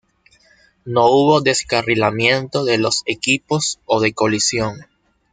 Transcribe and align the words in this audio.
No 0.83 1.05
hubo 1.05 1.41
descarrilamiento 1.41 2.63
de 2.65 2.79
los 2.79 3.03
equipos 3.05 3.79
o 3.85 3.99
de 4.01 4.13
colisión. 4.15 4.83